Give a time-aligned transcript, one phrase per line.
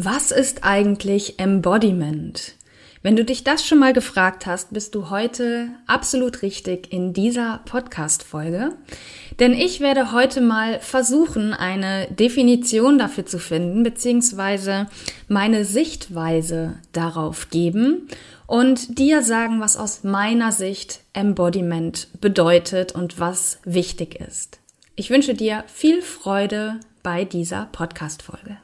[0.00, 2.54] Was ist eigentlich Embodiment?
[3.02, 7.62] Wenn du dich das schon mal gefragt hast, bist du heute absolut richtig in dieser
[7.64, 8.76] Podcast-Folge.
[9.40, 14.86] Denn ich werde heute mal versuchen, eine Definition dafür zu finden, beziehungsweise
[15.26, 18.06] meine Sichtweise darauf geben
[18.46, 24.60] und dir sagen, was aus meiner Sicht Embodiment bedeutet und was wichtig ist.
[24.94, 28.58] Ich wünsche dir viel Freude bei dieser Podcast-Folge.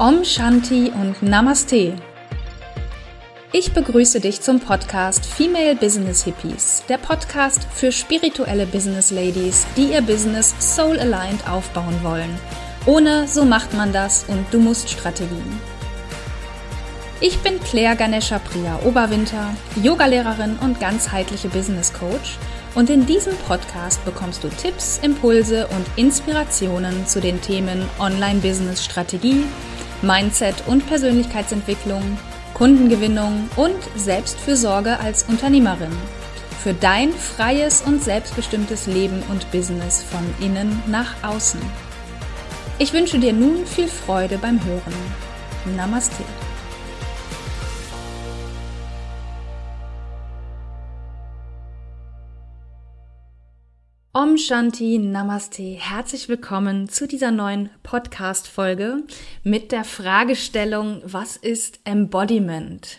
[0.00, 1.94] Om Shanti und Namaste.
[3.52, 9.92] Ich begrüße dich zum Podcast Female Business Hippies, der Podcast für spirituelle Business Ladies, die
[9.92, 12.36] ihr Business soul aligned aufbauen wollen.
[12.86, 15.60] Ohne so macht man das und du musst Strategien.
[17.20, 22.36] Ich bin Claire Ganesha Priya Oberwinter, Yogalehrerin und ganzheitliche Business Coach
[22.74, 28.84] und in diesem Podcast bekommst du Tipps, Impulse und Inspirationen zu den Themen Online Business
[28.84, 29.44] Strategie,
[30.04, 32.18] Mindset und Persönlichkeitsentwicklung,
[32.52, 35.92] Kundengewinnung und Selbstfürsorge als Unternehmerin.
[36.62, 41.60] Für dein freies und selbstbestimmtes Leben und Business von innen nach außen.
[42.78, 44.94] Ich wünsche dir nun viel Freude beim Hören.
[45.76, 46.22] Namaste.
[54.16, 55.76] Om Shanti Namaste.
[55.76, 59.02] Herzlich willkommen zu dieser neuen Podcast-Folge
[59.42, 62.98] mit der Fragestellung, was ist Embodiment?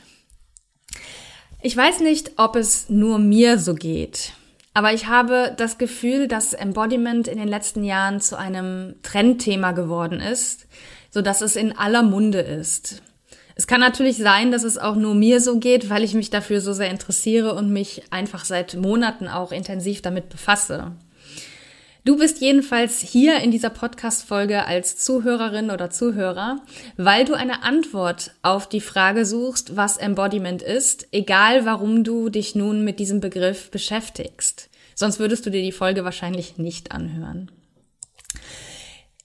[1.61, 4.33] Ich weiß nicht, ob es nur mir so geht,
[4.73, 10.19] aber ich habe das Gefühl, dass Embodiment in den letzten Jahren zu einem Trendthema geworden
[10.19, 10.67] ist,
[11.11, 13.01] so dass es in aller Munde ist.
[13.57, 16.59] Es kann natürlich sein, dass es auch nur mir so geht, weil ich mich dafür
[16.59, 20.91] so sehr interessiere und mich einfach seit Monaten auch intensiv damit befasse.
[22.05, 26.61] Du bist jedenfalls hier in dieser Podcast-Folge als Zuhörerin oder Zuhörer,
[26.97, 32.53] weil du eine Antwort auf die Frage suchst, was Embodiment ist, egal warum du dich
[32.53, 34.69] nun mit diesem Begriff beschäftigst.
[34.93, 37.49] Sonst würdest du dir die Folge wahrscheinlich nicht anhören.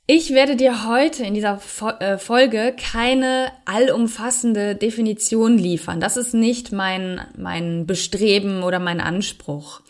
[0.07, 1.61] Ich werde dir heute in dieser
[2.01, 6.01] äh, Folge keine allumfassende Definition liefern.
[6.01, 9.83] Das ist nicht mein, mein Bestreben oder mein Anspruch.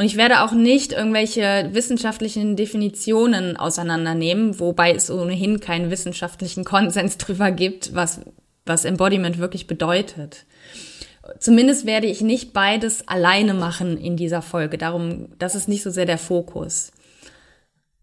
[0.00, 7.18] Und ich werde auch nicht irgendwelche wissenschaftlichen Definitionen auseinandernehmen, wobei es ohnehin keinen wissenschaftlichen Konsens
[7.18, 8.22] drüber gibt, was,
[8.64, 10.46] was Embodiment wirklich bedeutet.
[11.38, 14.78] Zumindest werde ich nicht beides alleine machen in dieser Folge.
[14.78, 16.92] Darum, das ist nicht so sehr der Fokus.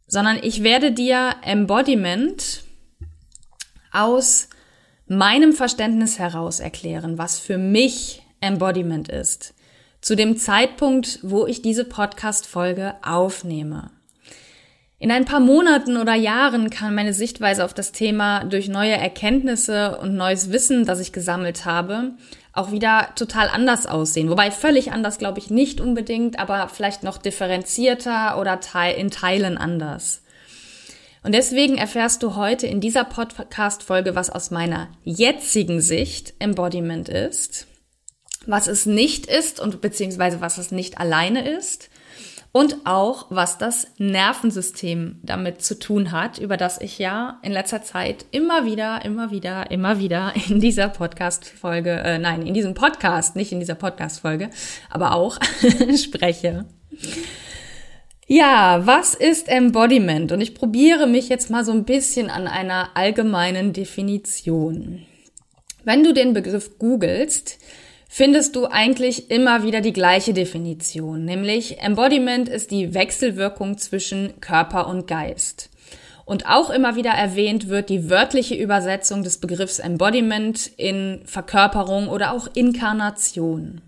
[0.06, 2.62] Sondern ich werde dir Embodiment
[3.92, 4.50] aus
[5.08, 9.56] meinem Verständnis heraus erklären, was für mich Embodiment ist
[10.08, 13.92] zu dem Zeitpunkt, wo ich diese Podcast-Folge aufnehme.
[15.00, 19.98] In ein paar Monaten oder Jahren kann meine Sichtweise auf das Thema durch neue Erkenntnisse
[19.98, 22.14] und neues Wissen, das ich gesammelt habe,
[22.54, 24.30] auch wieder total anders aussehen.
[24.30, 28.62] Wobei völlig anders glaube ich nicht unbedingt, aber vielleicht noch differenzierter oder
[28.96, 30.24] in Teilen anders.
[31.22, 37.68] Und deswegen erfährst du heute in dieser Podcast-Folge, was aus meiner jetzigen Sicht Embodiment ist
[38.48, 41.90] was es nicht ist und beziehungsweise was es nicht alleine ist
[42.52, 47.84] und auch was das Nervensystem damit zu tun hat, über das ich ja in letzter
[47.84, 53.36] Zeit immer wieder, immer wieder, immer wieder in dieser Podcast-Folge, äh, nein, in diesem Podcast,
[53.36, 54.50] nicht in dieser Podcast-Folge,
[54.90, 55.38] aber auch
[55.96, 56.66] spreche.
[58.26, 60.32] Ja, was ist Embodiment?
[60.32, 65.06] Und ich probiere mich jetzt mal so ein bisschen an einer allgemeinen Definition.
[65.84, 67.60] Wenn du den Begriff googelst,
[68.08, 74.88] findest du eigentlich immer wieder die gleiche Definition, nämlich Embodiment ist die Wechselwirkung zwischen Körper
[74.88, 75.70] und Geist.
[76.26, 82.34] Und auch immer wieder erwähnt wird die wörtliche Übersetzung des Begriffs Embodiment in Verkörperung oder
[82.34, 83.82] auch Inkarnation.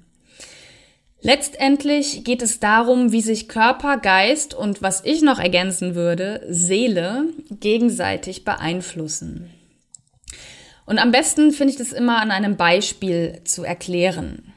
[1.21, 7.25] Letztendlich geht es darum, wie sich Körper, Geist und was ich noch ergänzen würde, Seele
[7.51, 9.49] gegenseitig beeinflussen.
[10.89, 14.53] Und am besten finde ich das immer an einem Beispiel zu erklären.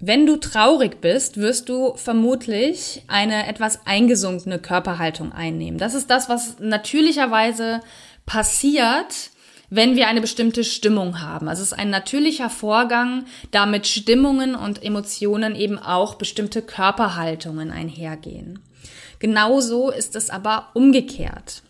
[0.00, 5.78] Wenn du traurig bist, wirst du vermutlich eine etwas eingesunkene Körperhaltung einnehmen.
[5.78, 7.82] Das ist das, was natürlicherweise
[8.26, 9.30] passiert,
[9.70, 11.48] wenn wir eine bestimmte Stimmung haben.
[11.48, 17.70] Also es ist ein natürlicher Vorgang, da mit Stimmungen und Emotionen eben auch bestimmte Körperhaltungen
[17.70, 18.58] einhergehen.
[19.20, 21.62] Genauso ist es aber umgekehrt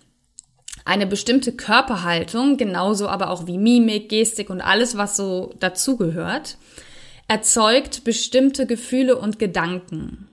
[0.87, 6.56] eine bestimmte Körperhaltung, genauso aber auch wie Mimik, Gestik und alles, was so dazugehört,
[7.29, 10.29] erzeugt bestimmte Gefühle und Gedanken.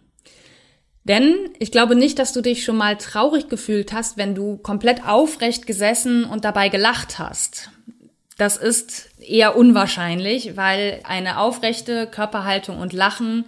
[1.06, 5.06] Denn ich glaube nicht, dass du dich schon mal traurig gefühlt hast, wenn du komplett
[5.06, 7.72] aufrecht gesessen und dabei gelacht hast.
[8.38, 13.46] Das ist eher unwahrscheinlich, weil eine aufrechte Körperhaltung und Lachen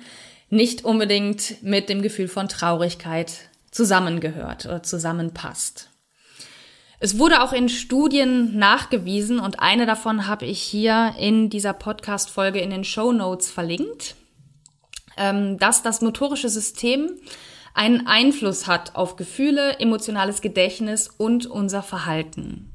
[0.50, 3.32] nicht unbedingt mit dem Gefühl von Traurigkeit
[3.72, 5.90] zusammengehört oder zusammenpasst.
[7.00, 12.60] Es wurde auch in Studien nachgewiesen und eine davon habe ich hier in dieser Podcast-Folge
[12.60, 14.16] in den Show Notes verlinkt,
[15.18, 17.12] ähm, dass das motorische System
[17.74, 22.72] einen Einfluss hat auf Gefühle, emotionales Gedächtnis und unser Verhalten.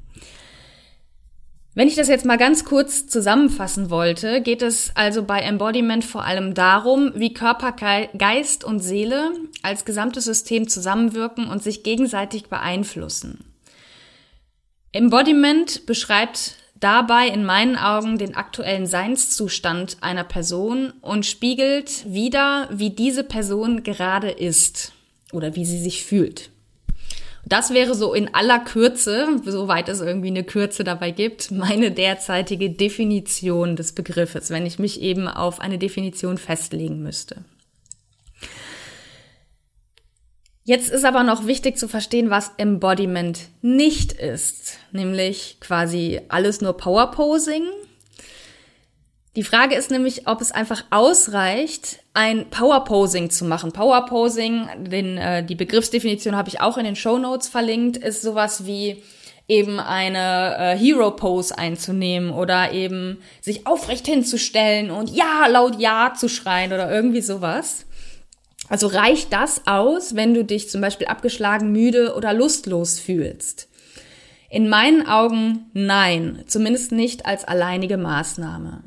[1.72, 6.24] Wenn ich das jetzt mal ganz kurz zusammenfassen wollte, geht es also bei Embodiment vor
[6.24, 9.30] allem darum, wie Körper, Geist und Seele
[9.62, 13.49] als gesamtes System zusammenwirken und sich gegenseitig beeinflussen.
[14.92, 22.90] Embodiment beschreibt dabei in meinen Augen den aktuellen Seinszustand einer Person und spiegelt wieder, wie
[22.90, 24.92] diese Person gerade ist
[25.32, 26.50] oder wie sie sich fühlt.
[27.46, 32.70] Das wäre so in aller Kürze, soweit es irgendwie eine Kürze dabei gibt, meine derzeitige
[32.70, 37.44] Definition des Begriffes, wenn ich mich eben auf eine Definition festlegen müsste.
[40.64, 46.76] Jetzt ist aber noch wichtig zu verstehen, was Embodiment nicht ist, nämlich quasi alles nur
[46.76, 47.64] Power Posing.
[49.36, 53.72] Die Frage ist nämlich, ob es einfach ausreicht, ein Power Posing zu machen.
[53.72, 58.22] Power Posing, den, äh, die Begriffsdefinition habe ich auch in den Show Notes verlinkt, ist
[58.22, 59.02] sowas wie
[59.46, 66.12] eben eine äh, Hero Pose einzunehmen oder eben sich aufrecht hinzustellen und ja laut ja
[66.16, 67.86] zu schreien oder irgendwie sowas.
[68.70, 73.68] Also reicht das aus, wenn du dich zum Beispiel abgeschlagen, müde oder lustlos fühlst?
[74.48, 78.84] In meinen Augen nein, zumindest nicht als alleinige Maßnahme.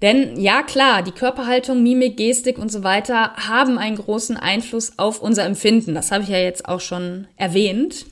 [0.00, 5.20] Denn ja klar, die Körperhaltung, Mimik, Gestik und so weiter haben einen großen Einfluss auf
[5.20, 5.94] unser Empfinden.
[5.94, 8.06] Das habe ich ja jetzt auch schon erwähnt.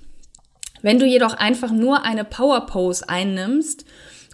[0.82, 3.86] Wenn du jedoch einfach nur eine Power Pose einnimmst,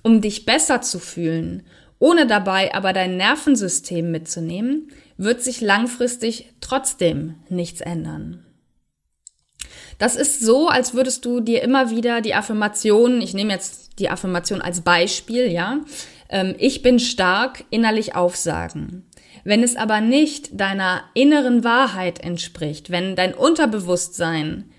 [0.03, 1.63] um dich besser zu fühlen,
[1.99, 8.45] ohne dabei aber dein Nervensystem mitzunehmen, wird sich langfristig trotzdem nichts ändern.
[9.99, 14.11] Das ist so, als würdest du dir immer wieder die Affirmation, ich nehme jetzt die
[14.11, 15.81] Affirmation als Beispiel, ja,
[16.29, 19.07] ähm, ich bin stark innerlich aufsagen.
[19.45, 24.71] Wenn es aber nicht deiner inneren Wahrheit entspricht, wenn dein Unterbewusstsein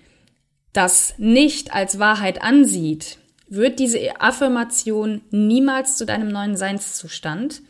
[0.72, 7.62] das nicht als Wahrheit ansieht, wird diese Affirmation niemals zu deinem neuen Seinszustand,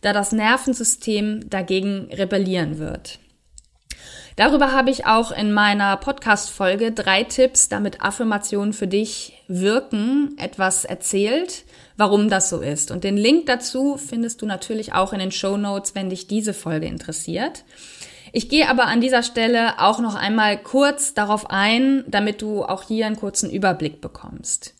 [0.00, 3.18] da das Nervensystem dagegen rebellieren wird.
[4.36, 10.84] Darüber habe ich auch in meiner Podcast-Folge drei Tipps, damit Affirmationen für dich wirken, etwas
[10.84, 11.64] erzählt,
[11.96, 12.90] warum das so ist.
[12.90, 16.52] Und den Link dazu findest du natürlich auch in den Show Notes, wenn dich diese
[16.52, 17.64] Folge interessiert.
[18.32, 22.82] Ich gehe aber an dieser Stelle auch noch einmal kurz darauf ein, damit du auch
[22.82, 24.75] hier einen kurzen Überblick bekommst.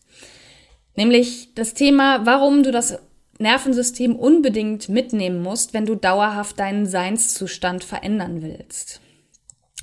[0.97, 2.99] Nämlich das Thema, warum du das
[3.39, 8.99] Nervensystem unbedingt mitnehmen musst, wenn du dauerhaft deinen Seinszustand verändern willst.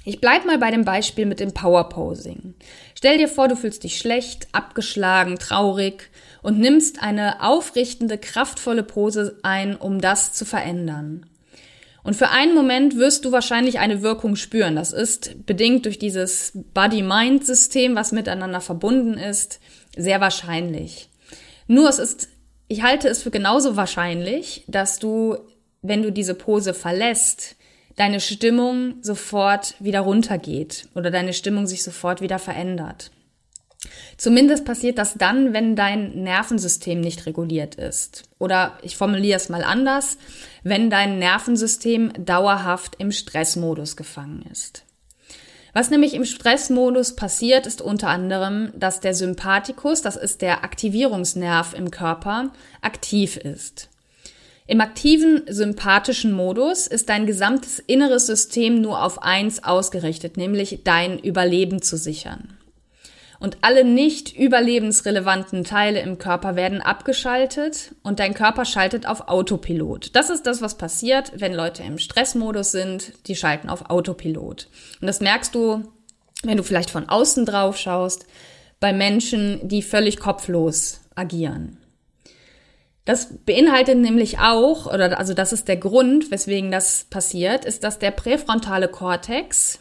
[0.05, 2.55] Ich bleib mal bei dem Beispiel mit dem Powerposing.
[2.95, 6.11] Stell dir vor, du fühlst dich schlecht, abgeschlagen, traurig
[6.43, 11.27] und nimmst eine aufrichtende, kraftvolle Pose ein, um das zu verändern.
[12.03, 14.77] Und für einen Moment wirst du wahrscheinlich eine Wirkung spüren.
[14.77, 19.59] Das ist bedingt durch dieses Body-Mind-System, was miteinander verbunden ist,
[19.97, 21.09] sehr wahrscheinlich.
[21.67, 22.29] Nur es ist,
[22.69, 25.37] ich halte es für genauso wahrscheinlich, dass du,
[25.83, 27.57] wenn du diese Pose verlässt,
[27.97, 33.11] deine Stimmung sofort wieder runtergeht oder deine Stimmung sich sofort wieder verändert.
[34.17, 38.23] Zumindest passiert das dann, wenn dein Nervensystem nicht reguliert ist.
[38.39, 40.17] Oder ich formuliere es mal anders,
[40.63, 44.84] wenn dein Nervensystem dauerhaft im Stressmodus gefangen ist.
[45.75, 51.75] Was nämlich im Stressmodus passiert, ist unter anderem, dass der Sympathikus, das ist der Aktivierungsnerv
[51.75, 53.89] im Körper, aktiv ist.
[54.67, 61.19] Im aktiven sympathischen Modus ist dein gesamtes inneres System nur auf eins ausgerichtet, nämlich dein
[61.19, 62.54] Überleben zu sichern.
[63.45, 70.17] Und alle nicht überlebensrelevanten Teile im Körper werden abgeschaltet und dein Körper schaltet auf Autopilot.
[70.17, 73.13] Das ist das, was passiert, wenn Leute im Stressmodus sind.
[73.27, 74.71] Die schalten auf Autopilot.
[74.99, 75.83] Und das merkst du,
[76.43, 78.25] wenn du vielleicht von außen drauf schaust,
[78.81, 81.77] bei Menschen, die völlig kopflos agieren.
[83.05, 87.99] Das beinhaltet nämlich auch, oder also das ist der Grund, weswegen das passiert, ist, dass
[87.99, 89.81] der präfrontale Kortex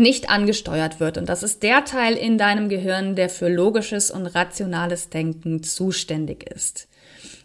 [0.00, 1.18] nicht angesteuert wird.
[1.18, 6.50] Und das ist der Teil in deinem Gehirn, der für logisches und rationales Denken zuständig
[6.50, 6.88] ist.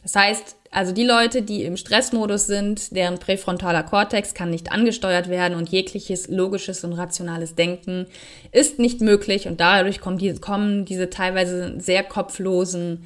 [0.04, 5.30] Das heißt, also die Leute, die im Stressmodus sind, deren präfrontaler Kortex kann nicht angesteuert
[5.30, 8.06] werden und jegliches logisches und rationales Denken
[8.52, 13.06] ist nicht möglich und dadurch kommen, die, kommen diese teilweise sehr kopflosen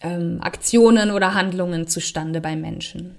[0.00, 3.16] ähm, Aktionen oder Handlungen zustande bei Menschen.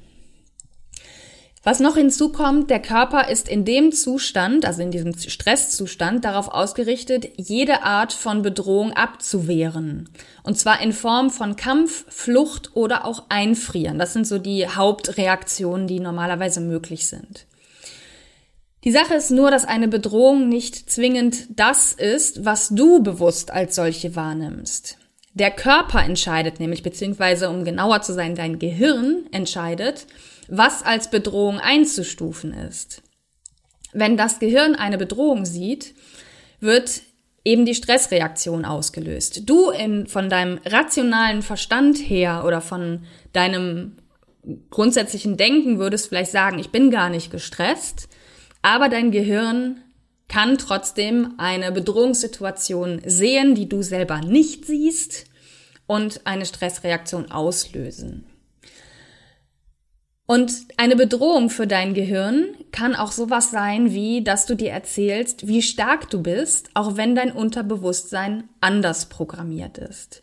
[1.61, 7.27] Was noch hinzukommt, der Körper ist in dem Zustand, also in diesem Stresszustand, darauf ausgerichtet,
[7.35, 10.09] jede Art von Bedrohung abzuwehren.
[10.43, 13.99] Und zwar in Form von Kampf, Flucht oder auch Einfrieren.
[13.99, 17.45] Das sind so die Hauptreaktionen, die normalerweise möglich sind.
[18.85, 23.75] Die Sache ist nur, dass eine Bedrohung nicht zwingend das ist, was du bewusst als
[23.75, 24.97] solche wahrnimmst.
[25.33, 30.07] Der Körper entscheidet nämlich, beziehungsweise um genauer zu sein, dein Gehirn entscheidet,
[30.49, 33.01] was als Bedrohung einzustufen ist.
[33.93, 35.93] Wenn das Gehirn eine Bedrohung sieht,
[36.59, 37.01] wird
[37.45, 39.49] eben die Stressreaktion ausgelöst.
[39.49, 43.97] Du in, von deinem rationalen Verstand her oder von deinem
[44.69, 48.09] grundsätzlichen Denken würdest vielleicht sagen, ich bin gar nicht gestresst,
[48.61, 49.81] aber dein Gehirn
[50.27, 55.25] kann trotzdem eine Bedrohungssituation sehen, die du selber nicht siehst
[55.87, 58.28] und eine Stressreaktion auslösen.
[60.29, 65.47] Und eine Bedrohung für dein Gehirn kann auch sowas sein wie, dass du dir erzählst,
[65.47, 70.21] wie stark du bist, auch wenn dein Unterbewusstsein anders programmiert ist.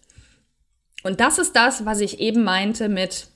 [1.02, 3.26] Und das ist das, was ich eben meinte mit,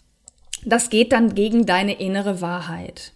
[0.64, 3.14] das geht dann gegen deine innere Wahrheit.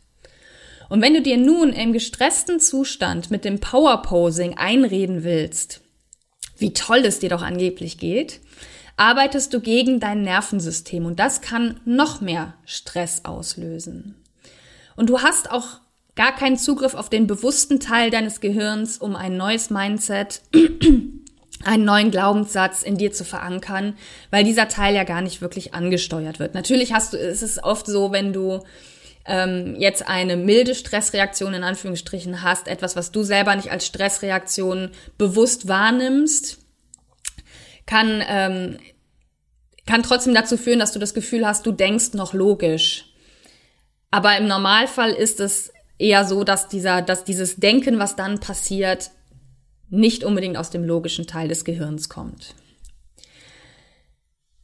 [0.89, 5.81] Und wenn du dir nun im gestressten Zustand mit dem Powerposing einreden willst,
[6.59, 8.41] wie toll es dir doch angeblich geht,
[8.97, 14.15] arbeitest du gegen dein Nervensystem und das kann noch mehr Stress auslösen.
[14.97, 15.81] Und du hast auch
[16.15, 20.43] gar keinen Zugriff auf den bewussten Teil deines Gehirns, um ein neues Mindset,
[21.65, 23.97] einen neuen Glaubenssatz in dir zu verankern,
[24.31, 26.55] weil dieser Teil ja gar nicht wirklich angesteuert wird.
[26.55, 28.63] Natürlich hast du, ist es oft so, wenn du
[29.27, 34.91] ähm, jetzt eine milde Stressreaktion in Anführungsstrichen hast, etwas, was du selber nicht als Stressreaktion
[35.17, 36.59] bewusst wahrnimmst,
[37.87, 38.79] kann, ähm,
[39.87, 43.07] kann trotzdem dazu führen, dass du das Gefühl hast, du denkst noch logisch.
[44.11, 49.11] Aber im Normalfall ist es eher so, dass dieser, dass dieses Denken, was dann passiert,
[49.91, 52.55] nicht unbedingt aus dem logischen Teil des Gehirns kommt.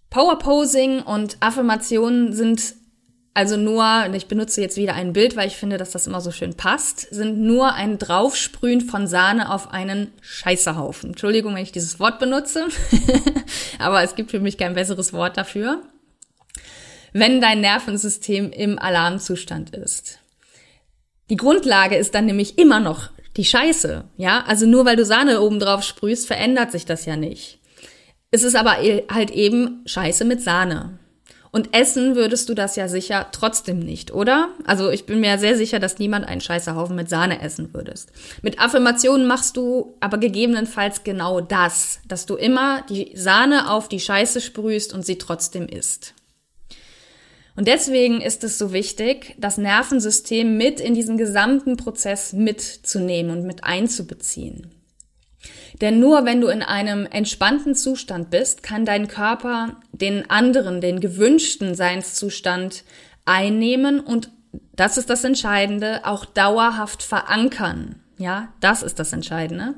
[0.09, 2.75] Power Posing und Affirmationen sind
[3.33, 6.33] also nur, ich benutze jetzt wieder ein Bild, weil ich finde, dass das immer so
[6.33, 11.11] schön passt, sind nur ein Draufsprühen von Sahne auf einen Scheißerhaufen.
[11.11, 12.67] Entschuldigung, wenn ich dieses Wort benutze,
[13.79, 15.83] aber es gibt für mich kein besseres Wort dafür.
[17.13, 20.19] Wenn dein Nervensystem im Alarmzustand ist.
[21.29, 24.45] Die Grundlage ist dann nämlich immer noch die Scheiße, ja?
[24.47, 27.61] Also nur weil du Sahne oben drauf sprühst, verändert sich das ja nicht.
[28.33, 30.99] Es ist aber e-, halt eben Scheiße mit Sahne.
[31.53, 34.51] Und essen würdest du das ja sicher trotzdem nicht, oder?
[34.65, 38.13] Also ich bin mir sehr sicher, dass niemand einen Scheißerhaufen mit Sahne essen würdest.
[38.43, 43.99] Mit Affirmationen machst du aber gegebenenfalls genau das, dass du immer die Sahne auf die
[43.99, 46.15] Scheiße sprühst und sie trotzdem isst.
[47.57, 53.45] Und deswegen ist es so wichtig, das Nervensystem mit in diesen gesamten Prozess mitzunehmen und
[53.45, 54.71] mit einzubeziehen.
[55.81, 61.01] Denn nur wenn du in einem entspannten Zustand bist, kann dein Körper den anderen, den
[61.01, 62.85] gewünschten Seinszustand
[63.25, 64.31] einnehmen und
[64.75, 67.97] das ist das Entscheidende, auch dauerhaft verankern.
[68.19, 69.75] Ja, das ist das Entscheidende.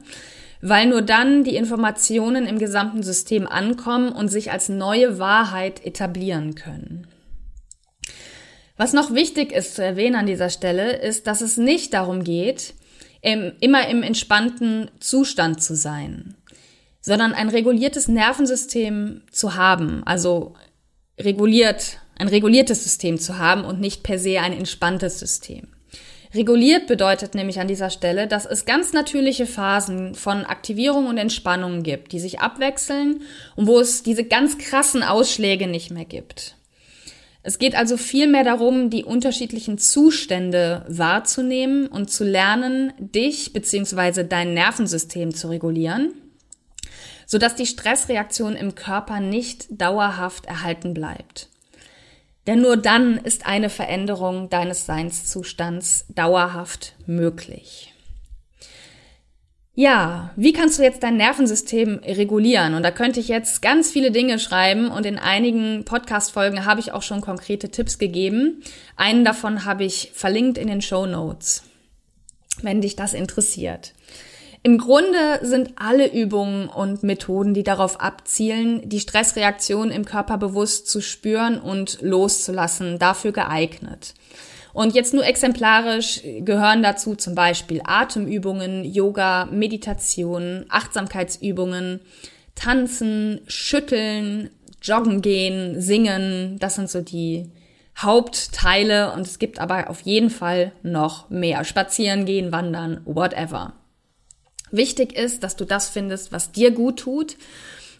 [0.60, 6.54] Weil nur dann die Informationen im gesamten System ankommen und sich als neue Wahrheit etablieren
[6.54, 7.06] können.
[8.76, 12.74] Was noch wichtig ist zu erwähnen an dieser Stelle, ist, dass es nicht darum geht,
[13.22, 16.34] im, immer im entspannten Zustand zu sein,
[17.00, 20.54] sondern ein reguliertes Nervensystem zu haben, also
[21.18, 25.68] reguliert, ein reguliertes System zu haben und nicht per se ein entspanntes System.
[26.34, 31.82] Reguliert bedeutet nämlich an dieser Stelle, dass es ganz natürliche Phasen von Aktivierung und Entspannung
[31.82, 33.22] gibt, die sich abwechseln
[33.54, 36.56] und wo es diese ganz krassen Ausschläge nicht mehr gibt.
[37.44, 44.24] Es geht also vielmehr darum, die unterschiedlichen Zustände wahrzunehmen und zu lernen, dich bzw.
[44.24, 46.12] dein Nervensystem zu regulieren,
[47.26, 51.48] sodass die Stressreaktion im Körper nicht dauerhaft erhalten bleibt.
[52.46, 57.91] Denn nur dann ist eine Veränderung deines Seinszustands dauerhaft möglich.
[59.74, 62.74] Ja, wie kannst du jetzt dein Nervensystem regulieren?
[62.74, 66.92] Und da könnte ich jetzt ganz viele Dinge schreiben und in einigen Podcast-Folgen habe ich
[66.92, 68.62] auch schon konkrete Tipps gegeben.
[68.96, 71.62] Einen davon habe ich verlinkt in den Show Notes,
[72.60, 73.94] wenn dich das interessiert.
[74.62, 80.86] Im Grunde sind alle Übungen und Methoden, die darauf abzielen, die Stressreaktion im Körper bewusst
[80.86, 84.12] zu spüren und loszulassen, dafür geeignet.
[84.72, 92.00] Und jetzt nur exemplarisch gehören dazu zum Beispiel Atemübungen, Yoga, Meditation, Achtsamkeitsübungen,
[92.54, 94.50] Tanzen, Schütteln,
[94.82, 96.58] Joggen gehen, Singen.
[96.58, 97.50] Das sind so die
[97.98, 101.64] Hauptteile und es gibt aber auf jeden Fall noch mehr.
[101.64, 103.74] Spazieren gehen, wandern, whatever.
[104.70, 107.36] Wichtig ist, dass du das findest, was dir gut tut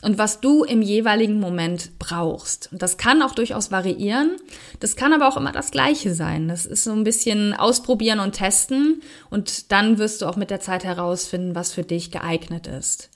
[0.02, 2.68] und was du im jeweiligen Moment brauchst.
[2.72, 4.36] Und das kann auch durchaus variieren.
[4.80, 6.48] Das kann aber auch immer das Gleiche sein.
[6.48, 10.60] Das ist so ein bisschen ausprobieren und testen und dann wirst du auch mit der
[10.60, 13.10] Zeit herausfinden, was für dich geeignet ist.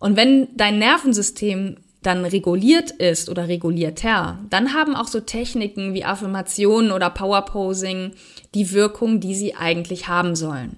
[0.00, 6.04] Und wenn dein Nervensystem dann reguliert ist oder regulierter, dann haben auch so Techniken wie
[6.04, 8.12] Affirmationen oder Powerposing
[8.54, 10.76] die Wirkung, die sie eigentlich haben sollen.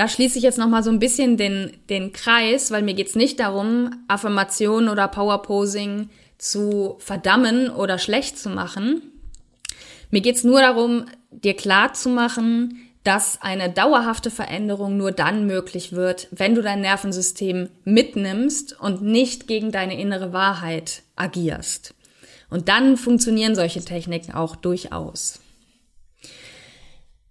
[0.00, 3.38] Da schließe ich jetzt nochmal so ein bisschen den, den Kreis, weil mir geht's nicht
[3.38, 9.02] darum, Affirmation oder Powerposing zu verdammen oder schlecht zu machen.
[10.10, 15.92] Mir geht's nur darum, dir klar zu machen, dass eine dauerhafte Veränderung nur dann möglich
[15.92, 21.94] wird, wenn du dein Nervensystem mitnimmst und nicht gegen deine innere Wahrheit agierst.
[22.48, 25.40] Und dann funktionieren solche Techniken auch durchaus.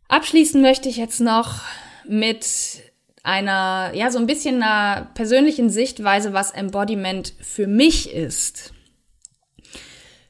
[0.08, 1.62] Abschließen möchte ich jetzt noch
[2.10, 2.46] mit
[3.24, 8.74] einer, ja, so ein bisschen einer persönlichen Sichtweise, was Embodiment für mich ist.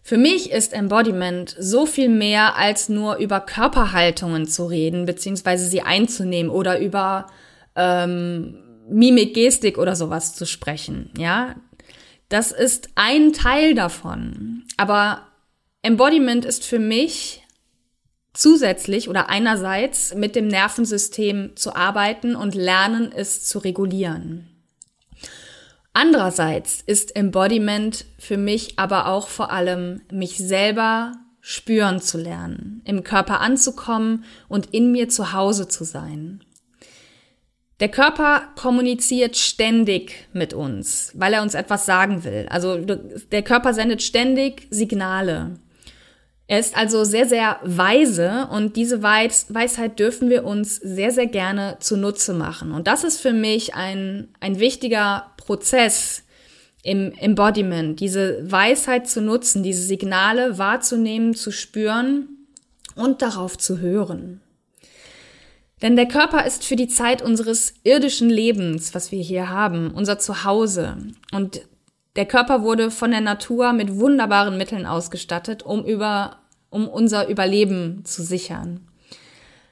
[0.03, 5.81] Für mich ist Embodiment so viel mehr als nur über Körperhaltungen zu reden, beziehungsweise sie
[5.81, 7.27] einzunehmen oder über
[7.75, 8.57] ähm,
[8.89, 11.11] Mimik, Gestik oder sowas zu sprechen.
[11.15, 11.55] Ja,
[12.27, 14.63] das ist ein Teil davon.
[14.77, 15.27] Aber
[15.83, 17.43] Embodiment ist für mich
[18.33, 24.47] zusätzlich oder einerseits mit dem Nervensystem zu arbeiten und lernen, es zu regulieren.
[25.93, 33.03] Andererseits ist Embodiment für mich aber auch vor allem, mich selber spüren zu lernen, im
[33.03, 36.43] Körper anzukommen und in mir zu Hause zu sein.
[37.79, 42.45] Der Körper kommuniziert ständig mit uns, weil er uns etwas sagen will.
[42.49, 45.59] Also der Körper sendet ständig Signale.
[46.49, 51.77] Er ist also sehr, sehr weise und diese Weisheit dürfen wir uns sehr, sehr gerne
[51.79, 52.71] zunutze machen.
[52.71, 56.23] Und das ist für mich ein, ein wichtiger Prozess
[56.81, 62.47] im Embodiment, diese Weisheit zu nutzen, diese Signale wahrzunehmen, zu spüren
[62.95, 64.41] und darauf zu hören.
[65.83, 70.17] Denn der Körper ist für die Zeit unseres irdischen Lebens, was wir hier haben, unser
[70.17, 70.97] Zuhause.
[71.31, 71.61] Und
[72.15, 76.38] der Körper wurde von der Natur mit wunderbaren Mitteln ausgestattet, um über,
[76.69, 78.87] um unser Überleben zu sichern.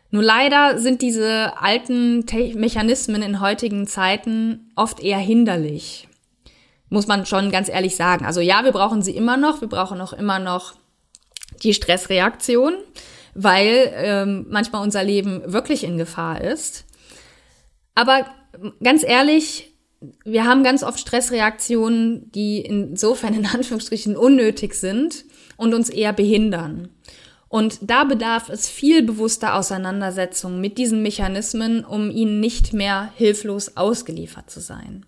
[0.10, 6.08] Nur leider sind diese alten Te Mechanismen in heutigen Zeiten oft eher hinderlich.
[6.90, 8.26] Muss man schon ganz ehrlich sagen.
[8.26, 9.60] Also ja, wir brauchen sie immer noch.
[9.60, 10.76] Wir brauchen auch immer noch
[11.62, 12.76] die Stressreaktion,
[13.34, 16.86] weil ähm, manchmal unser Leben wirklich in Gefahr ist.
[17.94, 18.28] Aber
[18.82, 19.74] ganz ehrlich,
[20.24, 25.26] wir haben ganz oft Stressreaktionen, die insofern in Anführungsstrichen unnötig sind
[25.58, 26.90] und uns eher behindern.
[27.50, 33.78] Und da bedarf es viel bewusster Auseinandersetzung mit diesen Mechanismen, um ihnen nicht mehr hilflos
[33.78, 35.06] ausgeliefert zu sein.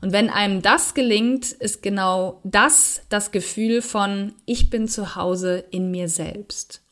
[0.00, 5.64] Und wenn einem das gelingt, ist genau das das Gefühl von ich bin zu Hause
[5.70, 6.82] in mir selbst.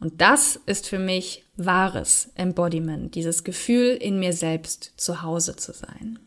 [0.00, 5.72] Und das ist für mich wahres Embodiment, dieses Gefühl in mir selbst zu Hause zu
[5.72, 6.18] sein.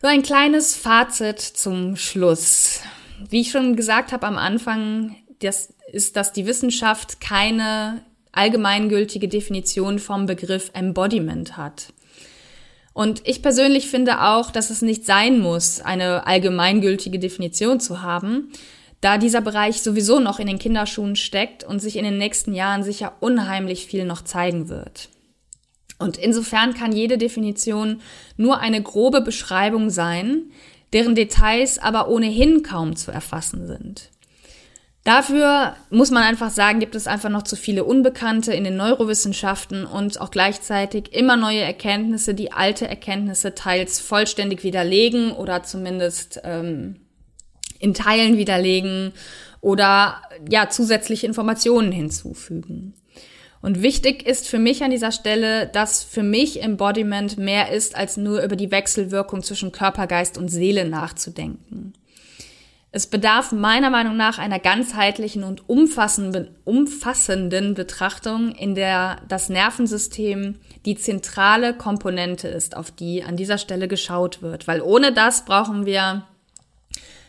[0.00, 2.80] So ein kleines Fazit zum Schluss.
[3.30, 9.98] Wie ich schon gesagt habe am Anfang, das ist, dass die Wissenschaft keine allgemeingültige Definition
[9.98, 11.92] vom Begriff Embodiment hat.
[12.94, 18.52] Und ich persönlich finde auch, dass es nicht sein muss, eine allgemeingültige Definition zu haben,
[19.00, 22.82] da dieser Bereich sowieso noch in den Kinderschuhen steckt und sich in den nächsten Jahren
[22.82, 25.08] sicher unheimlich viel noch zeigen wird.
[25.98, 28.00] Und insofern kann jede Definition
[28.36, 30.50] nur eine grobe Beschreibung sein,
[30.92, 34.10] deren Details aber ohnehin kaum zu erfassen sind.
[35.04, 39.84] Dafür muss man einfach sagen, gibt es einfach noch zu viele Unbekannte in den Neurowissenschaften
[39.84, 47.00] und auch gleichzeitig immer neue Erkenntnisse, die alte Erkenntnisse teils vollständig widerlegen oder zumindest ähm,
[47.80, 49.12] in Teilen widerlegen
[49.60, 52.94] oder ja zusätzliche Informationen hinzufügen.
[53.62, 58.16] Und wichtig ist für mich an dieser Stelle, dass für mich Embodiment mehr ist, als
[58.16, 61.94] nur über die Wechselwirkung zwischen Körper, Geist und Seele nachzudenken.
[62.94, 70.96] Es bedarf meiner Meinung nach einer ganzheitlichen und umfassenden Betrachtung, in der das Nervensystem die
[70.96, 74.68] zentrale Komponente ist, auf die an dieser Stelle geschaut wird.
[74.68, 76.26] Weil ohne das brauchen wir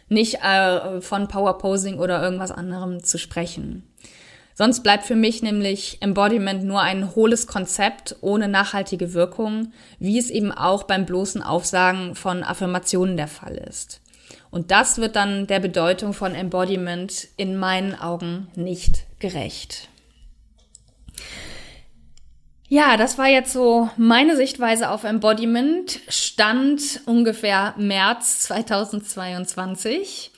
[0.10, 3.88] nicht äh, von Power Posing oder irgendwas anderem zu sprechen.
[4.56, 10.30] Sonst bleibt für mich nämlich Embodiment nur ein hohles Konzept ohne nachhaltige Wirkung, wie es
[10.30, 14.02] eben auch beim bloßen Aufsagen von Affirmationen der Fall ist.
[14.52, 19.90] Und das wird dann der Bedeutung von Embodiment in meinen Augen nicht gerecht.
[22.68, 26.00] Ja, das war jetzt so meine Sichtweise auf Embodiment.
[26.08, 30.32] Stand ungefähr März 2022.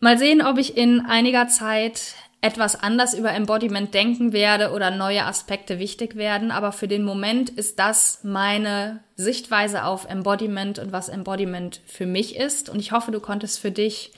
[0.00, 5.24] Mal sehen, ob ich in einiger Zeit etwas anders über Embodiment denken werde oder neue
[5.24, 6.50] Aspekte wichtig werden.
[6.50, 12.36] Aber für den Moment ist das meine Sichtweise auf Embodiment und was Embodiment für mich
[12.36, 12.68] ist.
[12.68, 14.12] Und ich hoffe, du konntest für dich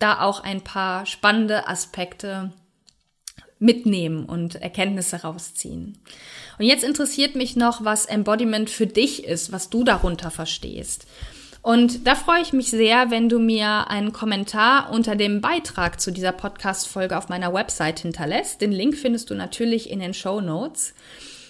[0.00, 2.52] da auch ein paar spannende Aspekte
[3.60, 5.98] mitnehmen und Erkenntnisse rausziehen.
[6.58, 11.06] Und jetzt interessiert mich noch, was Embodiment für dich ist, was du darunter verstehst.
[11.62, 16.10] Und da freue ich mich sehr, wenn du mir einen Kommentar unter dem Beitrag zu
[16.10, 18.60] dieser Podcast-Folge auf meiner Website hinterlässt.
[18.60, 20.94] Den Link findest du natürlich in den Show Notes.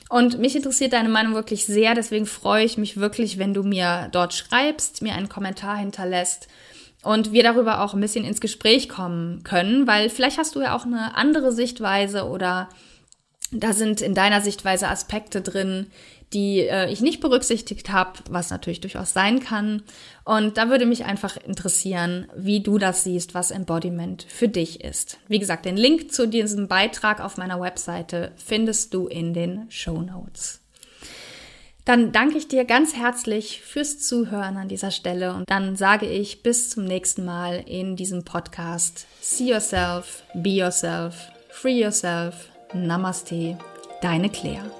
[0.08, 4.08] Und mich interessiert deine Meinung wirklich sehr, deswegen freue ich mich wirklich, wenn du mir
[4.10, 6.48] dort schreibst, mir einen Kommentar hinterlässt
[7.04, 10.74] und wir darüber auch ein bisschen ins Gespräch kommen können, weil vielleicht hast du ja
[10.74, 12.68] auch eine andere Sichtweise oder
[13.52, 15.86] da sind in deiner Sichtweise Aspekte drin,
[16.32, 19.82] die äh, ich nicht berücksichtigt habe, was natürlich durchaus sein kann.
[20.24, 25.18] Und da würde mich einfach interessieren, wie du das siehst, was Embodiment für dich ist.
[25.26, 30.00] Wie gesagt, den Link zu diesem Beitrag auf meiner Webseite findest du in den Show
[30.00, 30.60] Notes.
[31.84, 36.42] Dann danke ich dir ganz herzlich fürs Zuhören an dieser Stelle und dann sage ich
[36.42, 39.06] bis zum nächsten Mal in diesem Podcast.
[39.20, 41.16] See yourself, be yourself,
[41.50, 42.49] free yourself.
[42.72, 43.58] Namaste,
[44.00, 44.70] deine Claire.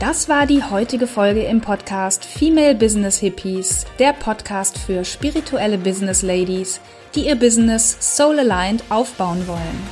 [0.00, 6.22] Das war die heutige Folge im Podcast Female Business Hippies, der Podcast für spirituelle Business
[6.22, 6.80] Ladies,
[7.14, 9.86] die ihr Business soul aligned aufbauen wollen.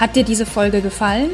[0.00, 1.30] Hat dir diese Folge gefallen?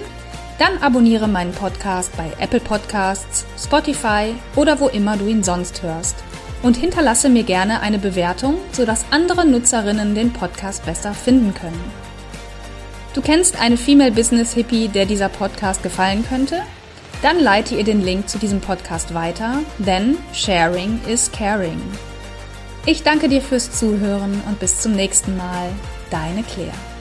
[0.59, 6.23] Dann abonniere meinen Podcast bei Apple Podcasts, Spotify oder wo immer du ihn sonst hörst
[6.65, 11.93] und hinterlasse mir gerne eine Bewertung, sodass andere Nutzerinnen den Podcast besser finden können.
[13.13, 16.63] Du kennst eine Female Business Hippie, der dieser Podcast gefallen könnte?
[17.23, 21.81] Dann leite ihr den Link zu diesem Podcast weiter, denn Sharing is Caring.
[22.87, 25.69] Ich danke dir fürs Zuhören und bis zum nächsten Mal.
[26.11, 26.94] Deine Claire.